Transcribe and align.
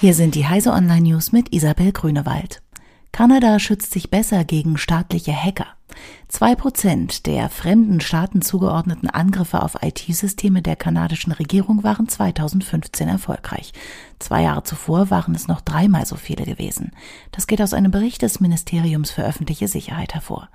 Hier 0.00 0.14
sind 0.14 0.36
die 0.36 0.46
Heise 0.46 0.70
Online 0.70 1.00
News 1.00 1.32
mit 1.32 1.52
Isabel 1.52 1.90
Grünewald. 1.90 2.62
Kanada 3.10 3.58
schützt 3.58 3.90
sich 3.90 4.10
besser 4.10 4.44
gegen 4.44 4.78
staatliche 4.78 5.34
Hacker. 5.34 5.66
Zwei 6.28 6.54
Prozent 6.54 7.26
der 7.26 7.48
fremden 7.48 8.00
Staaten 8.00 8.40
zugeordneten 8.40 9.10
Angriffe 9.10 9.60
auf 9.60 9.82
IT-Systeme 9.82 10.62
der 10.62 10.76
kanadischen 10.76 11.32
Regierung 11.32 11.82
waren 11.82 12.06
2015 12.06 13.08
erfolgreich. 13.08 13.72
Zwei 14.20 14.42
Jahre 14.42 14.62
zuvor 14.62 15.10
waren 15.10 15.34
es 15.34 15.48
noch 15.48 15.62
dreimal 15.62 16.06
so 16.06 16.14
viele 16.14 16.44
gewesen. 16.44 16.92
Das 17.32 17.48
geht 17.48 17.60
aus 17.60 17.74
einem 17.74 17.90
Bericht 17.90 18.22
des 18.22 18.38
Ministeriums 18.38 19.10
für 19.10 19.24
öffentliche 19.24 19.66
Sicherheit 19.66 20.14
hervor. 20.14 20.48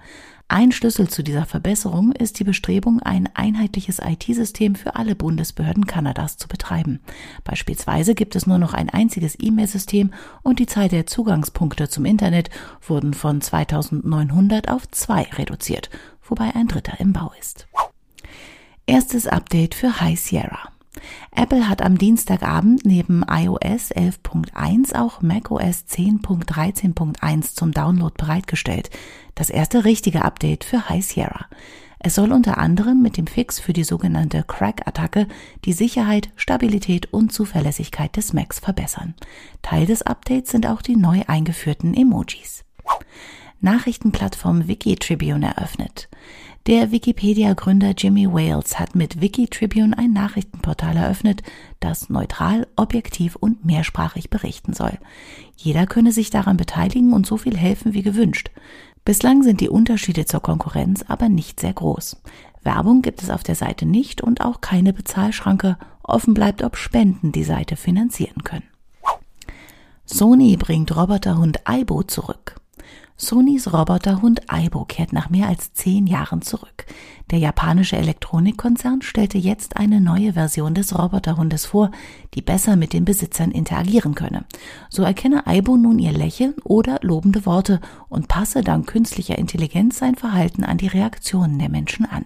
Ein 0.48 0.71
Schlüssel 0.71 1.10
zu 1.10 1.23
dieser 1.23 1.46
Verbesserung 1.46 2.12
ist 2.12 2.39
die 2.39 2.44
Bestrebung, 2.44 3.00
ein 3.02 3.30
einheitliches 3.34 4.00
IT-System 4.00 4.76
für 4.76 4.96
alle 4.96 5.16
Bundesbehörden 5.16 5.88
Kanadas 5.88 6.38
zu 6.38 6.48
betreiben. 6.48 7.00
Beispielsweise 7.44 8.14
gibt 8.14 8.36
es 8.36 8.45
nur 8.45 8.59
noch 8.59 8.73
ein 8.73 8.90
einziges 8.90 9.35
E-Mail-System 9.40 10.13
und 10.44 10.59
die 10.59 10.66
Zahl 10.66 10.90
der 10.90 11.08
Zugangspunkte 11.08 11.90
zum 11.90 12.05
Internet 12.05 12.49
wurden 12.88 13.13
von 13.13 13.41
2900 13.41 14.70
auf 14.70 14.88
zwei 14.90 15.23
reduziert, 15.23 15.90
wobei 16.27 16.54
ein 16.54 16.68
dritter 16.68 16.99
im 16.99 17.13
Bau 17.13 17.32
ist. 17.40 17.68
Erstes 18.85 19.27
Update 19.27 19.76
für 19.76 20.02
High 20.02 20.20
Sierra. 20.20 20.73
Apple 21.36 21.68
hat 21.68 21.82
am 21.82 21.98
Dienstagabend 21.98 22.86
neben 22.86 23.24
iOS 23.28 23.92
11.1 23.92 24.96
auch 24.96 25.22
macOS 25.22 25.86
10.13.1 25.90 27.56
zum 27.56 27.72
Download 27.72 28.14
bereitgestellt. 28.18 28.90
Das 29.36 29.50
erste 29.50 29.86
richtige 29.86 30.24
Update 30.24 30.64
für 30.64 30.90
High 30.90 31.04
Sierra. 31.04 31.48
Es 32.06 32.16
soll 32.16 32.34
unter 32.34 32.58
anderem 32.58 33.02
mit 33.02 33.16
dem 33.16 33.28
Fix 33.28 33.60
für 33.60 33.72
die 33.72 33.86
sogenannte 33.86 34.44
Crack-Attacke 34.44 35.28
die 35.64 35.72
Sicherheit, 35.72 36.30
Stabilität 36.36 37.12
und 37.14 37.32
Zuverlässigkeit 37.32 38.18
des 38.18 38.34
Macs 38.34 38.60
verbessern. 38.60 39.16
Teil 39.62 39.86
des 39.86 40.02
Updates 40.02 40.52
sind 40.52 40.68
auch 40.68 40.82
die 40.82 40.98
neu 40.98 41.22
eingeführten 41.28 41.94
Emojis. 41.94 42.66
Nachrichtenplattform 43.64 44.68
Wikitribune 44.68 45.56
eröffnet. 45.56 46.10
Der 46.68 46.92
Wikipedia-Gründer 46.92 47.94
Jimmy 47.98 48.32
Wales 48.32 48.78
hat 48.78 48.94
mit 48.94 49.22
Wikitribune 49.22 49.98
ein 49.98 50.12
Nachrichtenportal 50.12 50.98
eröffnet, 50.98 51.44
das 51.80 52.10
neutral, 52.10 52.68
objektiv 52.76 53.38
und 53.38 53.64
mehrsprachig 53.64 54.30
berichten 54.30 54.74
soll. 54.74 54.98
Jeder 55.56 55.88
könne 55.88 56.12
sich 56.12 56.30
daran 56.30 56.58
beteiligen 56.58 57.14
und 57.14 57.26
so 57.26 57.38
viel 57.38 57.56
helfen 57.56 57.94
wie 57.94 58.02
gewünscht. 58.02 58.52
Bislang 59.06 59.44
sind 59.44 59.62
die 59.62 59.70
Unterschiede 59.70 60.26
zur 60.26 60.41
Konkurrenz 60.41 61.06
aber 61.08 61.30
nicht 61.30 61.62
sehr 61.62 61.74
groß. 61.74 62.22
Werbung 62.64 63.02
gibt 63.02 63.24
es 63.24 63.30
auf 63.30 63.44
der 63.44 63.56
Seite 63.56 63.86
nicht 63.86 64.22
und 64.22 64.41
auch 64.41 64.59
keine 64.59 64.91
Bezahlschranke. 64.91 65.78
Offen 66.03 66.34
bleibt, 66.34 66.64
ob 66.64 66.75
Spenden 66.75 67.31
die 67.31 67.46
Seite 67.46 67.78
finanzieren 67.78 68.44
können. 68.44 68.68
Sony 70.06 70.58
bringt 70.58 70.94
Roboterhund 70.94 71.66
Aibo 71.66 72.03
zurück. 72.03 72.58
Sonys 73.24 73.72
Roboterhund 73.72 74.52
Aibo 74.52 74.84
kehrt 74.84 75.13
nach 75.13 75.29
mehr 75.29 75.47
als 75.47 75.74
zehn 75.74 76.07
Jahren 76.07 76.41
zurück. 76.41 76.85
Der 77.31 77.40
japanische 77.40 77.96
Elektronikkonzern 77.96 79.02
stellte 79.02 79.38
jetzt 79.38 79.78
eine 79.78 80.02
neue 80.02 80.34
Version 80.34 80.75
des 80.75 80.97
Roboterhundes 80.97 81.66
vor, 81.66 81.90
die 82.34 82.41
besser 82.41 82.75
mit 82.75 82.91
den 82.91 83.06
Besitzern 83.06 83.51
interagieren 83.51 84.13
könne. 84.13 84.44
So 84.90 85.03
erkenne 85.03 85.47
Aibo 85.47 85.78
nun 85.78 86.00
ihr 86.00 86.12
Lächeln 86.12 86.53
oder 86.66 87.00
lobende 87.01 87.46
Worte 87.46 87.79
und 88.09 88.28
passe 88.28 88.62
dank 88.62 88.88
künstlicher 88.88 89.38
Intelligenz 89.38 90.00
sein 90.00 90.16
Verhalten 90.16 90.66
an 90.66 90.78
die 90.78 90.88
Reaktionen 90.88 91.57
der 91.59 91.69
Menschen 91.69 92.06
an. 92.06 92.25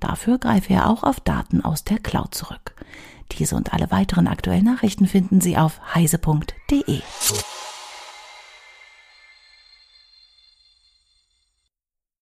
Dafür 0.00 0.38
greife 0.38 0.72
er 0.72 0.88
auch 0.88 1.02
auf 1.02 1.20
Daten 1.20 1.62
aus 1.62 1.84
der 1.84 1.98
Cloud 1.98 2.34
zurück. 2.34 2.74
Diese 3.32 3.56
und 3.56 3.74
alle 3.74 3.90
weiteren 3.90 4.26
aktuellen 4.26 4.64
Nachrichten 4.64 5.06
finden 5.06 5.42
Sie 5.42 5.58
auf 5.58 5.94
heise.de. 5.94 7.02